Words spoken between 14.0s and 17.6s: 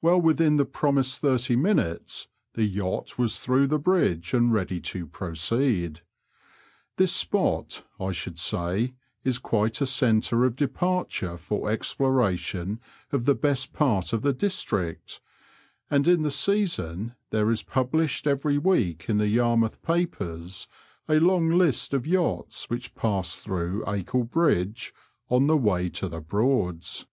of the district, and in the season there